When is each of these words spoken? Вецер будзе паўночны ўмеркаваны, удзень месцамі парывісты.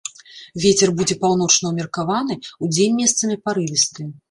Вецер 0.63 0.93
будзе 1.01 1.17
паўночны 1.25 1.67
ўмеркаваны, 1.75 2.39
удзень 2.67 2.99
месцамі 3.03 3.41
парывісты. 3.47 4.11